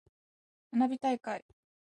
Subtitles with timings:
[0.71, 1.45] 花火大会。